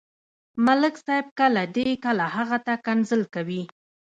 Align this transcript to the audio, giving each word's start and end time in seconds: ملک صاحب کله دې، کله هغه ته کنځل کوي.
ملک 0.65 0.95
صاحب 1.05 1.27
کله 1.39 1.63
دې، 1.75 1.87
کله 2.05 2.25
هغه 2.35 2.57
ته 2.65 2.73
کنځل 2.85 3.21
کوي. 3.33 3.63